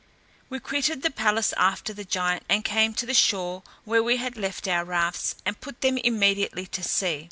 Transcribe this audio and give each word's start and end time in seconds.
We 0.49 0.59
quitted 0.59 1.03
the 1.03 1.11
palace 1.11 1.53
after 1.57 1.93
the 1.93 2.03
giant, 2.03 2.43
and 2.49 2.65
came 2.65 2.95
to 2.95 3.05
the 3.05 3.13
shore, 3.13 3.61
where 3.85 4.01
we 4.01 4.17
had 4.17 4.35
left 4.35 4.67
our 4.67 4.83
rafts, 4.83 5.35
and 5.45 5.61
put 5.61 5.81
them 5.81 5.99
immediately 5.99 6.65
to 6.65 6.81
sea. 6.81 7.19